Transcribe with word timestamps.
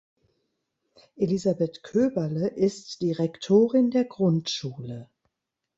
Elisabeth 1.15 1.83
Köberle 1.83 2.47
ist 2.47 3.01
die 3.03 3.11
Rektorin 3.11 3.91
der 3.91 4.05
Grundschule. 4.05 5.07